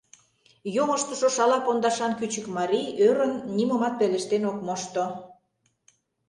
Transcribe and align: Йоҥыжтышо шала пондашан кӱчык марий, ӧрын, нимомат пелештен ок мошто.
Йоҥыжтышо 0.75 1.27
шала 1.35 1.57
пондашан 1.65 2.11
кӱчык 2.19 2.45
марий, 2.57 2.87
ӧрын, 3.07 3.33
нимомат 3.55 3.93
пелештен 3.99 4.43
ок 4.51 4.57
мошто. 4.67 5.03